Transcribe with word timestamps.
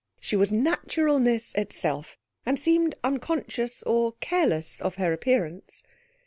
She 0.19 0.35
was 0.35 0.51
naturalness 0.51 1.53
itself, 1.53 2.17
and 2.43 2.57
seemed 2.57 2.95
unconscious 3.03 3.83
or 3.83 4.13
careless 4.13 4.81
of 4.81 4.95
her 4.95 5.13
appearance. 5.13 5.83